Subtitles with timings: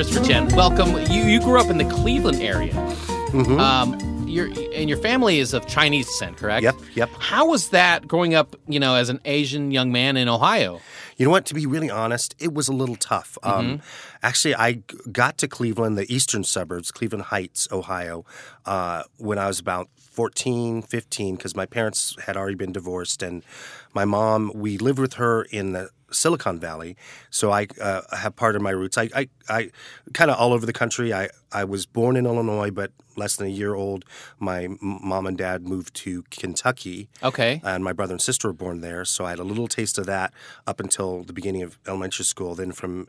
[0.00, 0.96] Christopher Chen, welcome.
[1.12, 2.72] You you grew up in the Cleveland area.
[2.72, 3.60] Mm-hmm.
[3.60, 6.62] Um, your and your family is of Chinese descent, correct?
[6.62, 7.10] Yep, yep.
[7.18, 8.56] How was that growing up?
[8.66, 10.80] You know, as an Asian young man in Ohio.
[11.18, 11.44] You know what?
[11.44, 13.36] To be really honest, it was a little tough.
[13.42, 13.82] Um,
[14.22, 14.80] actually, I
[15.12, 18.24] got to Cleveland, the eastern suburbs, Cleveland Heights, Ohio,
[18.64, 23.22] uh, when I was about 14, 15, because my parents had already been divorced.
[23.22, 23.44] And
[23.92, 26.96] my mom, we lived with her in the Silicon Valley.
[27.30, 28.98] So I uh, have part of my roots.
[28.98, 29.70] I, I, I
[30.14, 31.12] kind of all over the country.
[31.12, 34.04] I, I was born in Illinois, but less than a year old,
[34.38, 37.60] my m- mom and dad moved to Kentucky Okay.
[37.64, 39.04] and my brother and sister were born there.
[39.04, 40.32] So I had a little taste of that
[40.66, 42.54] up until the beginning of elementary school.
[42.54, 43.08] Then from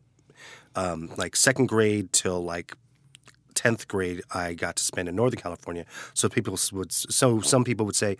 [0.75, 2.75] um, like second grade till like
[3.53, 5.85] tenth grade, I got to spend in Northern California.
[6.13, 8.17] So people would so some people would say,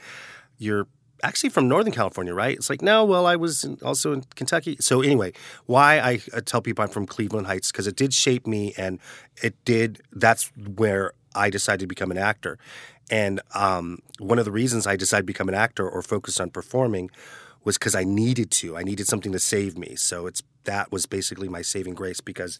[0.57, 0.87] "You're."
[1.23, 2.55] Actually, from Northern California, right?
[2.55, 4.77] It's like, no, well, I was in, also in Kentucky.
[4.79, 5.33] So, anyway,
[5.65, 8.99] why I tell people I'm from Cleveland Heights, because it did shape me and
[9.43, 12.57] it did, that's where I decided to become an actor.
[13.09, 16.49] And um, one of the reasons I decided to become an actor or focus on
[16.49, 17.11] performing
[17.63, 18.77] was because I needed to.
[18.77, 19.95] I needed something to save me.
[19.95, 22.59] So it's that was basically my saving grace because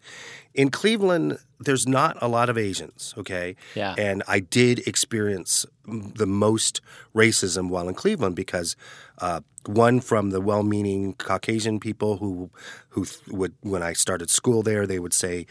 [0.54, 3.56] in Cleveland there's not a lot of Asians, okay?
[3.76, 3.94] Yeah.
[3.98, 6.82] And I did experience the most
[7.16, 8.76] racism while in Cleveland because
[9.20, 12.50] uh, one from the well-meaning Caucasian people who
[12.90, 15.46] who th- would when I started school there they would say,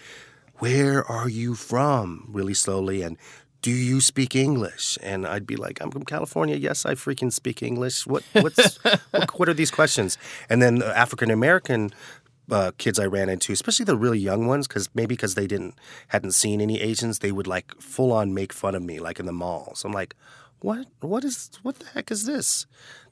[0.59, 3.17] "Where are you from?" really slowly and
[3.63, 4.99] do you speak English?
[5.03, 6.57] And I'd be like, I'm from California.
[6.57, 8.07] Yes, I freaking speak English.
[8.07, 8.77] What what's
[9.11, 10.19] what, what are these questions?
[10.49, 11.91] And then the African American
[12.51, 15.75] uh, kids I ran into, especially the really young ones, because maybe because they didn't
[16.09, 19.27] hadn't seen any Asians, they would like full on make fun of me, like in
[19.27, 19.85] the malls.
[19.85, 20.15] I'm like,
[20.61, 22.67] what what is what the heck is this?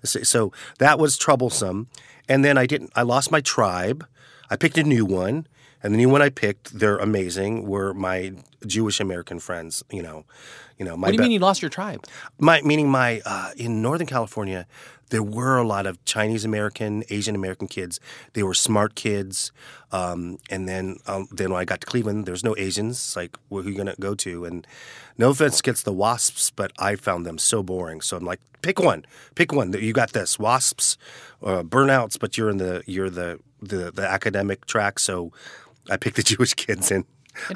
[0.04, 1.88] So that was troublesome.
[2.28, 2.90] And then I didn't.
[2.94, 4.06] I lost my tribe.
[4.50, 5.46] I picked a new one.
[5.80, 8.32] And the new one I picked, they're amazing, were my
[8.66, 9.84] Jewish American friends.
[9.92, 10.24] You know,
[10.76, 10.96] you know.
[10.96, 12.04] My What do you be- mean you lost your tribe?
[12.40, 14.66] my meaning my uh, in Northern California,
[15.10, 18.00] there were a lot of Chinese American, Asian American kids.
[18.32, 19.52] They were smart kids,
[19.92, 23.16] um, and then um, then when I got to Cleveland, there's no Asians.
[23.16, 24.44] Like, who are you gonna go to?
[24.44, 24.66] And
[25.16, 28.00] no offense against the Wasps, but I found them so boring.
[28.00, 29.04] So I'm like, pick one,
[29.34, 29.72] pick one.
[29.72, 30.96] You got this Wasps,
[31.42, 34.98] uh, burnouts, but you're in the you're the the, the academic track.
[34.98, 35.32] So
[35.90, 37.04] I picked the Jewish kids and.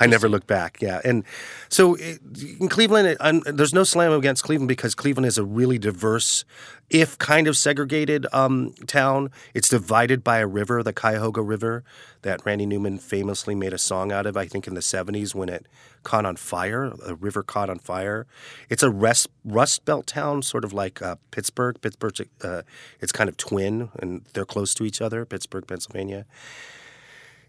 [0.01, 0.79] I never looked back.
[0.81, 1.25] Yeah, and
[1.69, 2.21] so it,
[2.61, 6.45] in Cleveland, it, un, there's no slam against Cleveland because Cleveland is a really diverse,
[6.91, 9.31] if kind of segregated um, town.
[9.55, 11.85] It's divided by a river, the Cuyahoga River,
[12.23, 14.37] that Randy Newman famously made a song out of.
[14.37, 15.67] I think in the '70s when it
[16.03, 18.27] caught on fire, a river caught on fire.
[18.69, 21.81] It's a rest, Rust Belt town, sort of like uh, Pittsburgh.
[21.81, 22.63] Pittsburgh, uh,
[23.01, 25.25] it's kind of twin, and they're close to each other.
[25.25, 26.27] Pittsburgh, Pennsylvania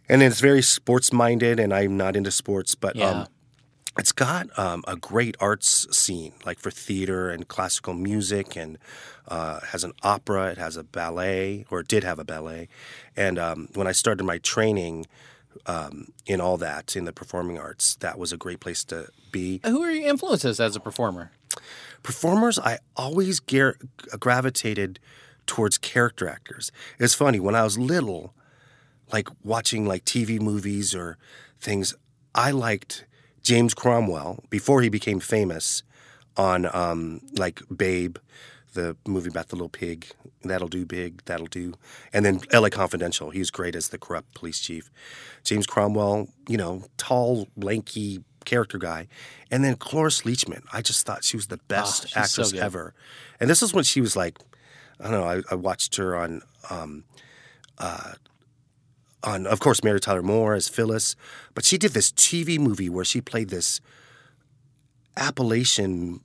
[0.10, 3.10] and it's very sports minded and i'm not into sports but Yeah.
[3.10, 3.28] um,
[3.98, 8.78] it's got um, a great arts scene like for theater and classical music and
[9.28, 12.68] uh, has an opera it has a ballet or it did have a ballet
[13.16, 15.06] and um, when i started my training
[15.68, 19.62] um, in all that in the performing arts that was a great place to be
[19.64, 21.32] Who are your influences as a performer?
[22.02, 23.78] performers i always gar-
[24.20, 25.00] gravitated
[25.46, 28.34] towards character actors it's funny when i was little
[29.12, 31.18] like watching like tv movies or
[31.60, 31.94] things.
[32.36, 33.06] I liked
[33.42, 35.84] james cromwell before he became famous
[36.38, 38.18] on um, like babe
[38.74, 40.08] the movie about the little pig.
[40.44, 41.24] That'll do big.
[41.26, 41.76] That'll do.
[42.12, 43.30] And then la confidential.
[43.30, 44.90] He was great as the corrupt police chief.
[45.44, 49.08] James cromwell you know tall lanky character guy.
[49.52, 50.64] And then cloris leachman.
[50.74, 52.94] I just thought she was the best Ah, she's so actress ever.
[53.40, 54.38] And this is when she was like
[55.00, 57.04] i don't know i, I watched her on um,
[57.78, 58.14] uh,
[59.24, 61.16] on of course mary tyler moore as phyllis
[61.54, 63.82] but she did this tv movie where she played this
[65.18, 66.20] appalachian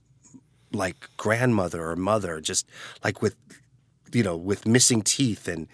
[0.71, 2.67] like grandmother or mother just
[3.03, 3.35] like with
[4.11, 5.67] you know with missing teeth and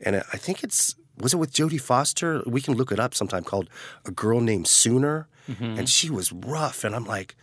[0.00, 2.42] and i think it's was it with jodie foster?
[2.46, 3.68] We can look it up sometime called
[4.06, 5.28] a girl named sooner.
[5.48, 5.78] Mm-hmm.
[5.78, 7.34] And she was rough and i'm like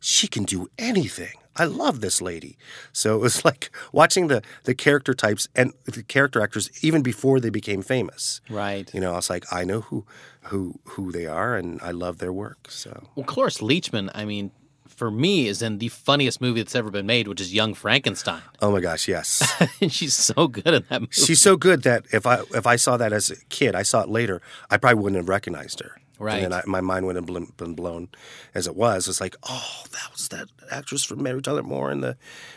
[0.00, 1.34] she can do anything.
[1.58, 2.58] I love this lady.
[2.92, 7.40] So it was like watching the the character types and the character actors even before
[7.40, 8.40] they became famous.
[8.50, 8.92] Right.
[8.94, 10.04] You know, I was like, I know who
[10.42, 12.70] who who they are, and I love their work.
[12.70, 14.50] So Well, Cloris Leachman, I mean,
[14.86, 18.42] for me, is in the funniest movie that's ever been made, which is Young Frankenstein.
[18.60, 19.42] oh my gosh, yes.
[19.80, 21.12] and she's so good in that movie.
[21.12, 24.02] She's so good that if I if I saw that as a kid, I saw
[24.02, 24.40] it later,
[24.70, 25.96] I probably wouldn't have recognized her.
[26.18, 26.42] Right.
[26.42, 28.08] And then I, my mind wouldn't have been- blown
[28.54, 29.06] as it was.
[29.08, 32.16] It's like, oh, that was that actress from Mary Tyler Moore and the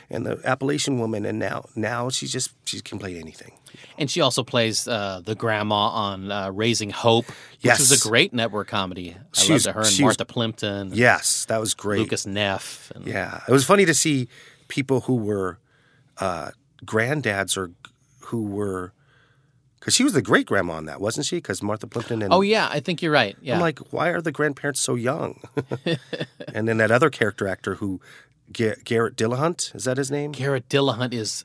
[0.10, 3.52] and the Appalachian Woman, and now now she just she can play anything.
[3.98, 7.80] and she also plays uh, the grandma on uh, Raising Hope, which Yes.
[7.80, 9.16] was a great network comedy.
[9.16, 12.00] I She's- loved her and she was- Martha Plimpton, Yes, that was great.
[12.00, 12.92] Lucas Neff.
[12.96, 14.28] And, Yeah, it was funny to see
[14.70, 15.60] people who were
[16.18, 16.52] uh,
[16.86, 17.72] granddads or
[18.22, 18.94] who were
[19.80, 21.38] because she was the great grandma on that, wasn't she?
[21.38, 23.36] Because Martha Plimpton and Oh yeah, I think you're right.
[23.42, 23.56] Yeah.
[23.56, 25.40] I'm like, why are the grandparents so young?
[26.54, 28.02] and then that other character actor who
[28.52, 30.32] Ga- Garrett Dillahunt is that his name?
[30.32, 31.44] Garrett Dillahunt is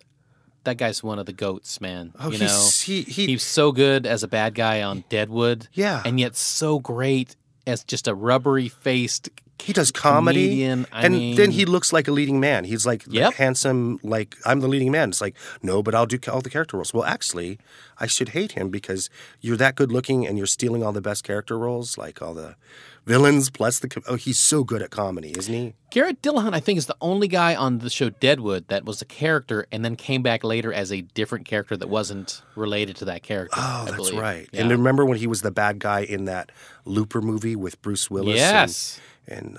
[0.64, 2.12] that guy's one of the goats, man.
[2.18, 5.68] Oh, you know, he's he, he he's so good as a bad guy on Deadwood.
[5.72, 6.02] Yeah.
[6.04, 7.36] and yet so great
[7.66, 9.28] as just a rubbery faced.
[9.60, 12.64] He does comedy, comedian, and then he looks like a leading man.
[12.64, 13.34] He's like Yep.
[13.34, 15.10] handsome, like I'm the leading man.
[15.10, 16.92] It's like no, but I'll do all the character roles.
[16.92, 17.58] Well, actually,
[17.98, 19.08] I should hate him because
[19.40, 22.56] you're that good looking and you're stealing all the best character roles, like all the
[23.06, 24.02] villains plus the.
[24.08, 25.74] Oh, he's so good at comedy, isn't he?
[25.90, 29.04] Garrett Dillahunt, I think, is the only guy on the show Deadwood that was a
[29.04, 33.22] character and then came back later as a different character that wasn't related to that
[33.22, 33.54] character.
[33.56, 34.18] Oh, I that's believe.
[34.18, 34.48] right.
[34.52, 34.62] Yeah.
[34.62, 36.50] And remember when he was the bad guy in that
[36.84, 38.34] Looper movie with Bruce Willis?
[38.36, 38.96] Yes.
[38.96, 39.13] And,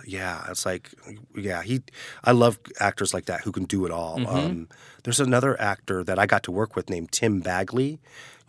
[0.06, 0.92] yeah, it's like,
[1.36, 1.82] yeah, he.
[2.24, 4.18] I love actors like that who can do it all.
[4.18, 4.36] Mm-hmm.
[4.36, 4.70] Um,
[5.04, 8.00] there's another actor that I got to work with named Tim Bagley.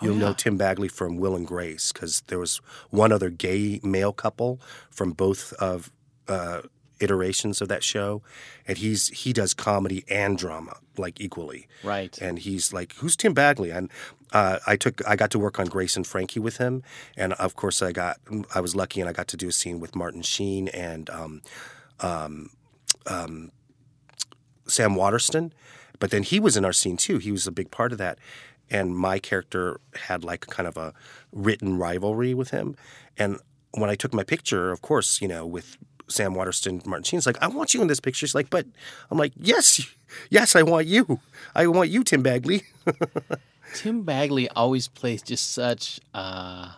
[0.00, 2.58] Oh, You'll know Tim Bagley from Will and Grace because there was
[2.90, 4.60] one other gay male couple
[4.90, 5.90] from both of
[6.28, 6.62] uh,
[7.00, 8.22] iterations of that show,
[8.66, 12.16] and he's he does comedy and drama like equally Right.
[12.22, 13.90] and he's like, "Who's Tim Bagley?" And
[14.32, 16.82] uh, I took, I got to work on Grace and Frankie with him,
[17.16, 18.18] and of course, I got,
[18.54, 21.42] I was lucky, and I got to do a scene with Martin Sheen and um,
[22.00, 22.50] um,
[23.06, 23.52] um,
[24.66, 25.52] Sam Waterston.
[25.98, 27.18] But then he was in our scene too.
[27.18, 28.18] He was a big part of that,
[28.70, 30.92] and my character had like kind of a
[31.32, 32.76] written rivalry with him.
[33.16, 33.38] And
[33.72, 37.40] when I took my picture, of course, you know, with Sam Waterston, Martin Sheen's like,
[37.42, 38.26] I want you in this picture.
[38.26, 38.66] She's like, but
[39.10, 39.80] I'm like, yes,
[40.30, 41.20] yes, I want you.
[41.54, 42.62] I want you, Tim Bagley.
[43.74, 46.00] Tim Bagley always plays just such.
[46.14, 46.70] Uh,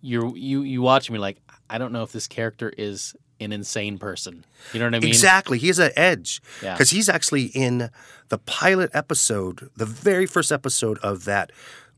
[0.00, 1.36] you you you watch me like
[1.68, 4.44] I don't know if this character is an insane person.
[4.72, 5.08] You know what I mean?
[5.08, 5.58] Exactly.
[5.58, 6.74] He has an edge Yeah.
[6.74, 7.90] because he's actually in
[8.28, 11.50] the pilot episode, the very first episode of that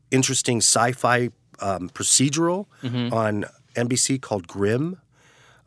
[0.09, 1.29] interesting sci-fi
[1.59, 3.13] um, procedural Mm-hmm.
[3.13, 4.99] on NBC called Grimm.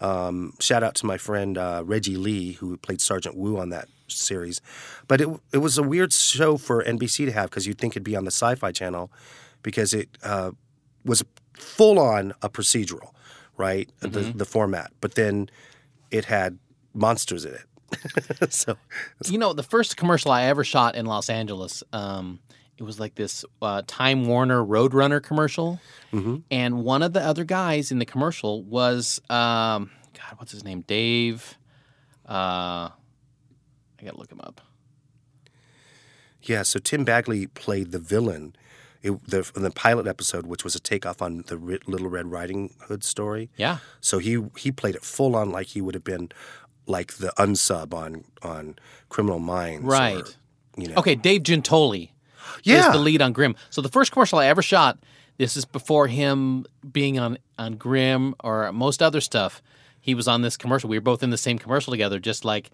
[0.00, 3.88] Um, shout out to my friend uh, Reggie Lee who played Sergeant Wu on that
[4.08, 4.60] series.
[5.08, 8.04] But it it was a weird show for NBC to have because you'd think it'd
[8.04, 9.10] be on the Sci-Fi Channel
[9.62, 10.50] because it uh,
[11.04, 13.10] was full on a procedural,
[13.56, 13.88] right?
[14.00, 14.38] The, Mm-hmm.
[14.38, 15.48] the format, but then
[16.10, 16.58] it had
[16.94, 18.52] monsters in it.
[18.52, 18.76] so
[19.26, 22.38] You know, the first commercial I ever shot in Los Angeles, um,
[22.78, 25.80] it was like this uh, Time Warner Roadrunner commercial,
[26.12, 26.36] Mm-hmm.
[26.50, 30.82] and one of the other guys in the commercial was um, God, what's his name?
[30.82, 31.58] Dave.
[32.28, 32.90] Uh,
[33.98, 34.60] I gotta look him up.
[36.42, 38.54] yeah, so Tim Bagley played the villain.
[39.02, 42.26] It, the, in the pilot episode, which was a takeoff on the Ri- Little Red
[42.32, 43.50] Riding Hood story.
[43.56, 46.30] Yeah, So he he played it full on like he would have been
[46.86, 48.76] like the unsub on on
[49.08, 50.36] Criminal Minds, or, Right.
[50.76, 52.10] you know, Okay, Dave Giuntoli
[52.62, 52.86] Yeah.
[52.86, 53.56] is the lead on Grimm.
[53.70, 54.98] So the first commercial I ever shot,
[55.38, 59.62] this is before him being on on Grimm or most other stuff.
[60.00, 60.88] He was on this commercial.
[60.88, 62.70] We were both in the same commercial together, just like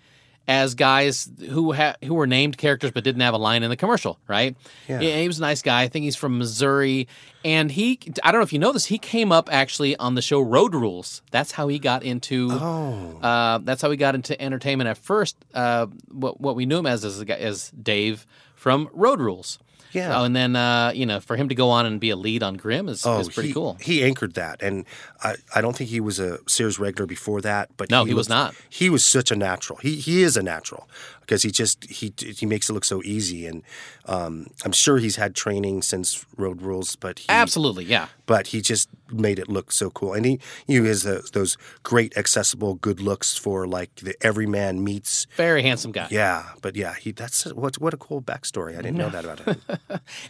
[0.48, 3.76] as guys who ha- who were named characters but didn't have a line in the
[3.76, 4.56] commercial, right?
[4.88, 4.98] Yeah.
[5.00, 5.82] He, he was a nice guy.
[5.82, 7.06] I think he's from Missouri,
[7.44, 8.86] and he I don't know if you know this.
[8.86, 11.22] He came up actually on the show Road Rules.
[11.30, 12.48] That's how he got into.
[12.52, 15.36] Oh, Uh, that's how we got into entertainment at first.
[15.54, 19.58] Uh, what what we knew him as is as Dave from Road Rules.
[19.92, 20.18] Yeah.
[20.20, 22.42] Oh, and then uh, you know, for him to go on and be a lead
[22.42, 23.76] on Grimm is, is pretty Oh, he, cool.
[23.80, 24.84] He anchored that, and
[25.22, 27.70] I, I don't think he was a series regular before that.
[27.76, 28.54] But No, he was looked- not.
[28.70, 29.78] He was such a natural.
[29.78, 30.88] He he is a natural
[31.32, 33.62] because he just he he makes it look so easy, and
[34.04, 38.08] um, I'm sure he's had training since Road Rules, but he, Absolutely, yeah.
[38.26, 40.12] but he just made it look so cool.
[40.12, 45.26] And he, he has those, those great, accessible, good looks for like the everyman meets.
[45.36, 46.08] Very handsome guy.
[46.10, 48.76] Yeah, but yeah, he that's what what a cool backstory.
[48.76, 49.56] I didn't know that about him.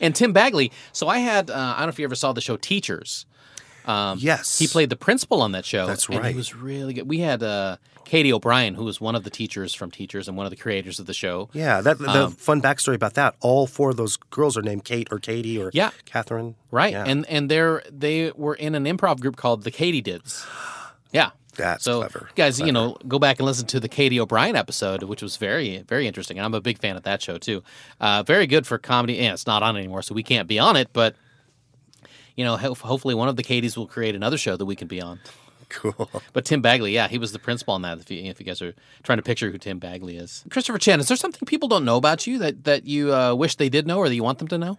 [0.00, 0.70] And Tim Bagley.
[0.92, 3.26] So I had uh, I don't know if you ever saw the show Teachers.
[3.86, 4.58] Um, Yes.
[4.58, 5.86] he played the principal on that show.
[5.86, 6.24] That's right.
[6.26, 7.08] he was really good.
[7.08, 10.46] We had uh, Katie O'Brien, who was one of the teachers from Teachers and one
[10.46, 11.48] of the creators of the show.
[11.52, 13.34] Yeah, that the Um, fun backstory about that.
[13.40, 15.90] All four of those girls are named Kate or Katie or Yeah.
[16.04, 16.54] Catherine.
[16.70, 17.04] Right, Yeah.
[17.06, 20.44] and and they're they were in an improv group called the Katydids.
[21.14, 22.30] Yeah, That's so clever.
[22.36, 25.84] guys, you know, go back and listen to the Katie O'Brien episode, which was very
[25.86, 26.38] very interesting.
[26.38, 27.62] And I'm a big fan of that show too.
[28.00, 29.18] Uh, very good for comedy.
[29.18, 30.88] And it's not on anymore, so we can't be on it.
[30.94, 31.14] But
[32.36, 34.88] you know, ho- hopefully one of the Katies will create another show that we can
[34.88, 35.20] be on.
[35.68, 36.10] cool.
[36.32, 37.98] But Tim Bagley, yeah, he was the principal on that.
[37.98, 41.00] If you, if you guys are trying to picture who Tim Bagley is, Christopher Chen,
[41.00, 43.86] is there something people don't know about you that that you uh, wish they did
[43.86, 44.78] know or that you want them to know?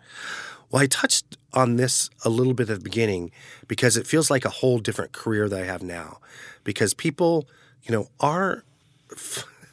[0.70, 3.32] Well, I touched on this a little bit at the beginning
[3.68, 6.18] because it feels like a whole different career that I have now.
[6.64, 7.48] Because people,
[7.84, 8.64] you know, are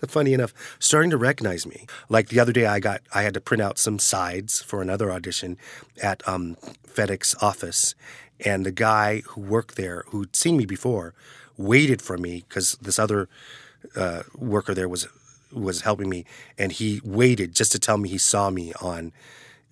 [0.09, 1.87] funny enough starting to recognize me.
[2.09, 5.11] Like the other day, I got I had to print out some sides for another
[5.11, 5.57] audition
[6.03, 7.95] at um, FedEx office,
[8.45, 11.15] and the guy who worked there, who'd seen me before,
[11.57, 13.29] waited for me because this other
[13.97, 15.09] uh, worker there was
[15.53, 16.25] was helping me,
[16.57, 19.13] and he waited just to tell me he saw me on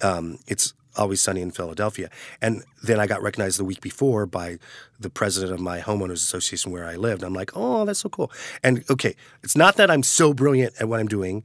[0.00, 2.10] um, it's always sunny in Philadelphia.
[2.42, 4.58] And then I got recognized the week before by
[5.00, 7.22] the president of my homeowners association where I lived.
[7.22, 8.30] I'm like, oh, that's so cool.
[8.62, 11.44] And okay, it's not that I'm so brilliant at what I'm doing.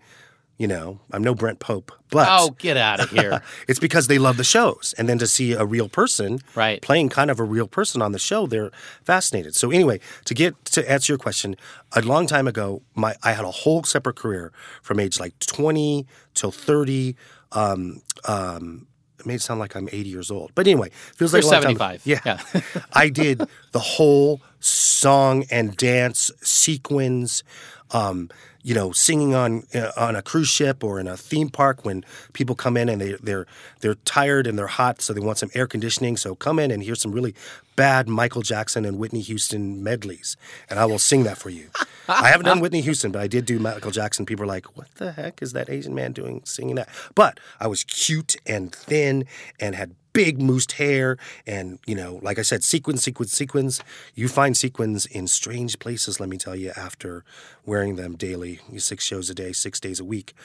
[0.60, 3.42] You know, I'm no Brent Pope, but Oh, get out of here!
[3.68, 4.94] it's because they love the shows.
[5.00, 6.80] And then to see a real person Right.
[6.80, 8.70] playing kind of a real person on the show, they're
[9.04, 9.56] fascinated.
[9.56, 11.56] So anyway, to get to answer your question,
[11.94, 16.06] a long time ago, my I had a whole separate career from age like 20
[16.36, 17.16] till 30.
[17.52, 18.88] Um, um,
[19.24, 20.52] it made it sound like I'm 80 years old.
[20.56, 22.02] But anyway, feels like You're a long time- 75.
[22.06, 22.20] Yeah.
[22.26, 22.82] Yeah.
[22.94, 27.44] I did the whole song and dance sequence.
[27.92, 28.30] Um,
[28.66, 32.06] you know, singing on uh, on a cruise ship or in a theme park when
[32.32, 33.46] people come in and they they're
[33.82, 36.16] they're tired and they're hot, so they want some air conditioning.
[36.16, 37.36] So come in and hear some really
[37.76, 40.38] bad Michael Jackson and Whitney Houston medleys,
[40.70, 41.70] and I will sing that for you.
[42.08, 44.26] I haven't done Whitney Houston, but I did do Michael Jackson.
[44.26, 47.68] People are like, "What the heck is that Asian man doing singing that?" But I
[47.68, 49.26] was cute and thin
[49.60, 51.18] and had big moosed hair
[51.48, 53.82] and you know like i said sequins sequins sequins
[54.14, 57.26] you find sequins in strange places let me tell you after
[57.66, 60.36] wearing them daily six shows a day six days a week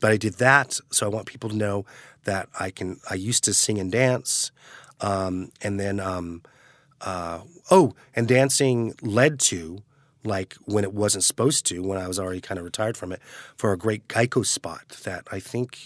[0.00, 1.84] but i did that so i want people to know
[2.24, 4.50] that i can i used to sing and dance
[5.00, 6.42] um, and then um,
[7.02, 9.82] uh, oh and dancing led to
[10.28, 13.20] like when it wasn't supposed to when i was already kind of retired from it
[13.56, 15.78] for a great geico spot that i think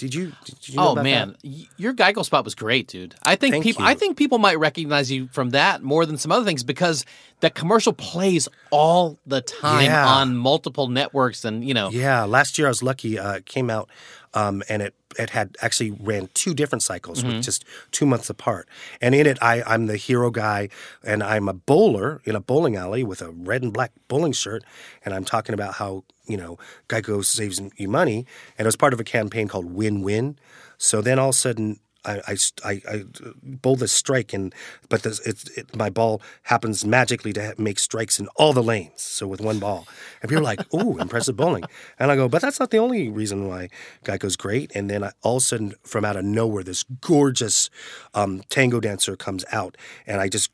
[0.00, 1.36] did you did you know Oh man, that?
[1.44, 3.14] Y- your Geico spot was great, dude.
[3.22, 3.82] I think Thank people.
[3.82, 3.88] you.
[3.88, 7.04] I think people might recognize you from that more than some other things because
[7.40, 10.06] that commercial plays all the time Yeah.
[10.08, 13.18] on multiple networks, and you know, Yeah, last year I was lucky.
[13.18, 13.88] Uh, it came out,
[14.34, 18.68] um, and it it had actually ran two different cycles with just two months apart.
[19.00, 20.68] And in it, I I'm the hero guy,
[21.04, 24.62] and I'm a bowler in a bowling alley with a red and black bowling shirt,
[25.04, 26.58] and I'm talking about how you know
[26.88, 28.26] Geico saves you money,
[28.58, 30.38] and it was part of a campaign called Win Win.
[30.78, 31.80] So then all of a sudden.
[32.02, 32.34] I,
[32.64, 33.04] I, I,
[33.42, 34.54] bowl this strike and
[34.88, 38.62] but this, it's it, my ball happens magically to ha- make strikes in all the
[38.62, 39.02] lanes.
[39.02, 39.86] So with one ball.
[40.22, 41.64] And people are like ooh impressive bowling.
[41.98, 43.68] And I go but that's not the only reason why
[44.02, 44.74] Geico's great.
[44.74, 47.68] And then I, all of a sudden from out of nowhere this gorgeous
[48.14, 49.76] um, tango dancer comes out.
[50.06, 50.50] And I just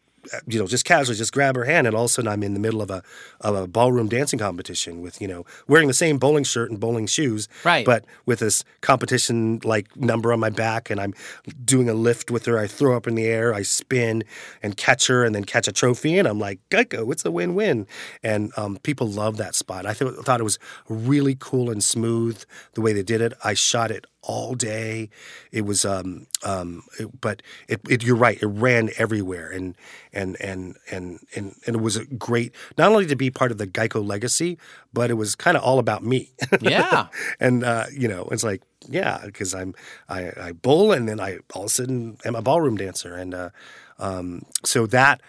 [0.47, 2.55] you know, just casually, just grab her hand, and all of a sudden I'm in
[2.55, 3.03] the middle of a
[3.41, 7.07] of a ballroom dancing competition with you know wearing the same bowling shirt and bowling
[7.07, 7.85] shoes, Right.
[7.85, 11.15] But with this competition like number on my back, and I'm
[11.65, 12.59] doing a lift with her.
[12.59, 14.25] I throw up in the air, I spin
[14.63, 17.55] and catch her, and then catch a trophy, and I'm like, Geico, it's a win
[17.55, 17.87] win,
[18.23, 19.87] and um, people love that spot.
[19.87, 22.43] I th- thought it was really cool and smooth
[22.75, 23.33] the way they did it.
[23.45, 25.09] I shot it all day.
[25.53, 28.41] It was, um, um, it, but it, it, you're right.
[28.43, 29.77] It ran everywhere, and
[30.13, 33.59] and and and and and it was a great not only to be part of
[33.59, 34.59] the Geico legacy,
[34.93, 36.33] but it was kind of all about me.
[36.61, 37.07] Yeah.
[37.41, 39.75] and uh, you know, it's like yeah, because I'm
[40.09, 43.35] I, I bowl, and then I all of a sudden am a ballroom dancer, and
[43.35, 43.51] uh,
[43.99, 45.21] um, so that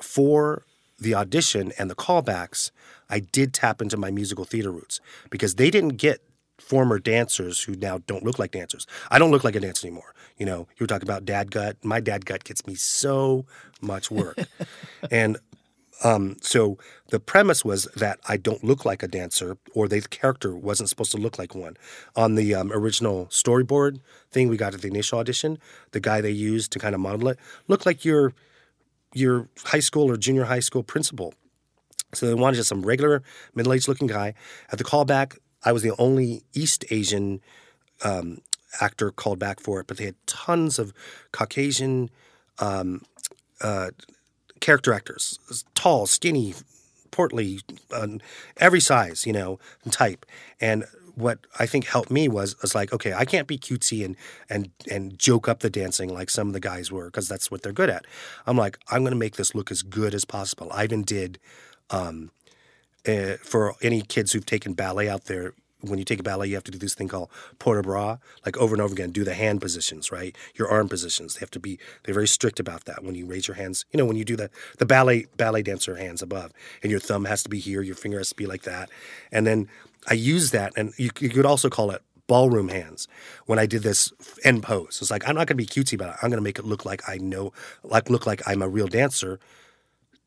[0.00, 0.64] for
[1.00, 2.70] the audition and the callbacks,
[3.08, 6.20] I did tap into my musical theater roots because they didn't get
[6.64, 8.86] former dancers who now don't look like dancers.
[9.10, 10.14] I don't look like a dancer anymore.
[10.38, 11.76] You know, you were talking about dad gut.
[11.84, 13.44] My dad gut gets me so
[13.80, 14.38] much work.
[15.10, 15.38] and
[16.02, 16.78] um, so
[17.10, 21.12] the premise was that I don't look like a dancer, or the character wasn't supposed
[21.12, 21.76] to look like one.
[22.16, 25.58] On the um, original storyboard thing we got at the initial audition,
[25.92, 28.32] the guy they used to kind of model it looked like your
[29.12, 31.34] your high school or junior high school principal.
[32.12, 33.22] So they wanted just some regular
[33.54, 34.34] middle aged looking guy.
[34.72, 37.40] At the callback, I was the only East Asian
[38.02, 38.40] um,
[38.80, 40.92] actor called back for it, but they had tons of
[41.32, 42.10] Caucasian
[42.58, 43.02] um,
[43.60, 43.90] uh,
[44.60, 45.38] character actors,
[45.74, 46.54] tall, skinny,
[47.10, 47.60] portly,
[47.92, 48.08] uh,
[48.56, 50.26] every size, you know, and type.
[50.60, 54.16] And what I think helped me was was like, okay, I can't be cutesy and
[54.50, 57.62] and and joke up the dancing like some of the guys were because that's what
[57.62, 58.04] they're good at.
[58.46, 60.68] I'm like, I'm going to make this look as good as possible.
[60.72, 61.38] I even did
[61.90, 62.30] um,
[63.06, 65.54] uh, for any kids who've taken ballet out there.
[65.80, 68.18] When you take a ballet, you have to do this thing called port de bras,
[68.46, 69.10] like over and over again.
[69.10, 70.34] Do the hand positions, right?
[70.54, 71.34] Your arm positions.
[71.34, 71.78] They have to be.
[72.02, 73.04] They're very strict about that.
[73.04, 75.96] When you raise your hands, you know, when you do the the ballet ballet dancer
[75.96, 78.62] hands above, and your thumb has to be here, your finger has to be like
[78.62, 78.88] that,
[79.30, 79.68] and then
[80.08, 83.06] I use that, and you, you could also call it ballroom hands
[83.46, 84.98] when I did this end pose.
[85.00, 86.16] It's like I'm not to be cutesy about it.
[86.22, 89.38] I'm to make it look like I know, like look like I'm a real dancer,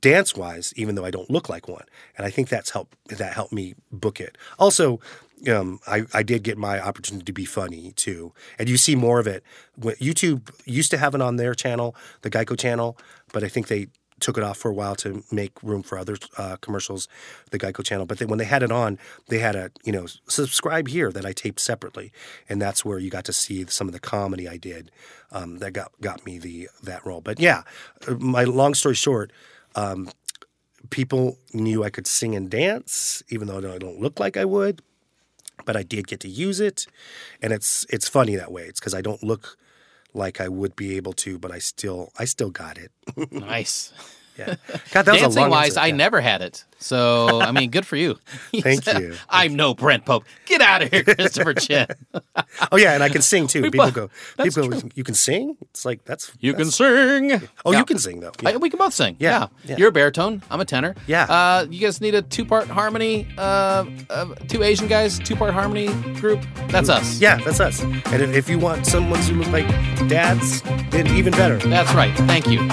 [0.01, 1.85] dance wise, even though I don't look like one.
[2.17, 2.95] And I think that's helped.
[3.09, 4.37] That helped me book it.
[4.59, 4.99] Also,
[5.49, 9.19] um, I, I did get my opportunity to be funny too, and you see more
[9.19, 9.43] of it.
[9.75, 12.97] When YouTube used to have it on their channel, the Geico channel,
[13.33, 13.87] but I think they
[14.19, 17.07] took it off for a while to make room for other uh, commercials,
[17.51, 18.05] the Geico channel.
[18.05, 21.25] But then when they had it on, they had a you know subscribe here that
[21.25, 22.11] I taped separately,
[22.49, 24.91] and that's where you got to see some of the comedy I did
[25.31, 27.21] um, that got got me the that role.
[27.21, 27.63] But yeah,
[28.07, 29.31] uh, my long story short.
[29.77, 30.09] Um,
[30.89, 34.81] people knew I could sing and dance, even though I don't look like I would.
[35.65, 36.85] But I did get to use it,
[37.41, 38.63] and it's it's funny that way.
[38.63, 39.57] It's because I don't look
[40.13, 42.91] like I would be able to, but I still I still got it.
[43.31, 43.91] Nice.
[44.37, 44.55] Yeah,
[44.91, 45.79] God, that was a Dancing long wise, answer.
[45.81, 45.95] I Yeah.
[45.95, 46.63] never had it.
[46.79, 48.19] So, I mean, good for you.
[48.61, 49.15] Thank said, you.
[49.29, 50.25] I'm no Brent Pope.
[50.45, 51.87] Get out of here, Christopher Chen.
[52.71, 53.63] Oh yeah, and I can sing too.
[53.63, 55.57] People go, That's people go, you can sing.
[55.61, 57.41] It's like that's You can sing.
[57.65, 57.79] Oh, Yeah.
[57.79, 58.31] you can sing though.
[58.45, 59.15] I- we can both sing.
[59.19, 59.47] Yeah, Yeah.
[59.71, 59.77] yeah.
[59.77, 60.43] You're a baritone.
[60.51, 60.93] I'm a tenor.
[61.07, 61.23] Yeah.
[61.23, 65.53] Uh, you guys need a two part harmony, uh, uh, two Asian guys, two part
[65.53, 65.87] harmony
[66.19, 66.41] group.
[66.67, 67.19] That's us.
[67.19, 67.81] yeah, that's us.
[67.81, 69.67] And if, if you want someone to look like
[70.07, 71.57] dads, then even better.
[71.57, 72.15] That's right.
[72.27, 72.67] Thank you.